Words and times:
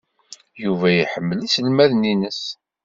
Yuba 0.63 0.87
iḥemmel 0.93 1.39
iselmaden-nnes. 1.47 2.41